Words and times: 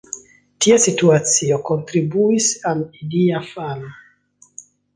Tia 0.65 0.77
situacio 0.85 1.59
kontribuis 1.67 2.49
al 2.73 2.83
ilia 3.05 3.45
falo. 3.53 3.95